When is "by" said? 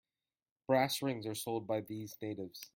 1.67-1.81